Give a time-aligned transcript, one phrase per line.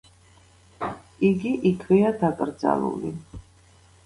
[1.29, 3.15] იგი იქვეა დაკრძალული.